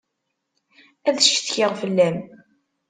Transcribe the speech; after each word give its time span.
Ad 1.07 1.17
ccetkiɣ 1.21 1.71
fell-am. 1.81 2.17